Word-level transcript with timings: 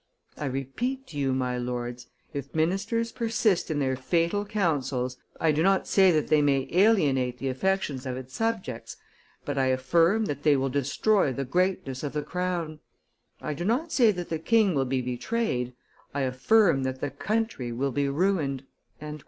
I 0.35 0.45
repeat 0.45 1.05
to 1.09 1.17
you, 1.19 1.31
my 1.31 1.59
lords, 1.59 2.07
if 2.33 2.55
ministers 2.55 3.11
persist 3.11 3.69
in 3.69 3.77
their 3.77 3.95
fatal 3.95 4.45
counsels, 4.45 5.17
I 5.39 5.51
do 5.51 5.61
not 5.61 5.87
say 5.87 6.09
that 6.09 6.27
they 6.27 6.41
may 6.41 6.67
alienate 6.71 7.37
the 7.37 7.49
affections 7.49 8.07
of 8.07 8.17
its 8.17 8.33
subjects, 8.35 8.97
but 9.45 9.59
I 9.59 9.67
affirm 9.67 10.25
that 10.25 10.41
they 10.41 10.57
will 10.57 10.69
destroy 10.69 11.31
the 11.31 11.45
greatness 11.45 12.01
of 12.01 12.13
the 12.13 12.23
crown; 12.23 12.79
I 13.43 13.53
do 13.53 13.63
not 13.63 13.91
say 13.91 14.09
that 14.09 14.29
the 14.29 14.39
king 14.39 14.73
will 14.73 14.85
be 14.85 15.01
betrayed, 15.03 15.73
I 16.15 16.21
affirm 16.21 16.81
that 16.81 16.99
the 16.99 17.11
country 17.11 17.71
will 17.71 17.91
be 17.91 18.09
ruined!" 18.09 18.63